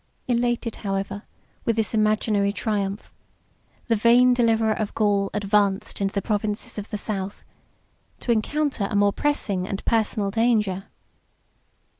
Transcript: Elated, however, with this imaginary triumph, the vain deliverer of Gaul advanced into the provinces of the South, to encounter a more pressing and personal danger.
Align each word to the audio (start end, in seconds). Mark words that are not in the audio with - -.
Elated, 0.27 0.77
however, 0.77 1.21
with 1.63 1.75
this 1.75 1.93
imaginary 1.93 2.51
triumph, 2.51 3.13
the 3.87 3.95
vain 3.95 4.33
deliverer 4.33 4.73
of 4.73 4.95
Gaul 4.95 5.29
advanced 5.31 6.01
into 6.01 6.15
the 6.15 6.23
provinces 6.23 6.79
of 6.79 6.89
the 6.89 6.97
South, 6.97 7.45
to 8.21 8.31
encounter 8.31 8.87
a 8.89 8.95
more 8.95 9.13
pressing 9.13 9.67
and 9.67 9.85
personal 9.85 10.31
danger. 10.31 10.85